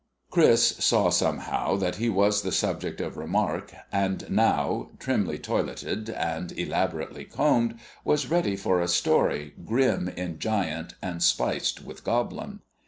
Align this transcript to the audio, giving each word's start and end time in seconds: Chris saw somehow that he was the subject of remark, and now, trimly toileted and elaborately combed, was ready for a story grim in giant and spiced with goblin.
Chris 0.31 0.83
saw 0.83 1.11
somehow 1.11 1.75
that 1.75 1.97
he 1.97 2.09
was 2.09 2.41
the 2.41 2.51
subject 2.51 2.99
of 2.99 3.17
remark, 3.17 3.71
and 3.91 4.27
now, 4.31 4.89
trimly 4.97 5.37
toileted 5.37 6.09
and 6.09 6.51
elaborately 6.53 7.23
combed, 7.23 7.75
was 8.03 8.25
ready 8.27 8.55
for 8.55 8.81
a 8.81 8.87
story 8.87 9.53
grim 9.63 10.07
in 10.09 10.39
giant 10.39 10.95
and 11.03 11.21
spiced 11.21 11.83
with 11.85 12.03
goblin. 12.03 12.61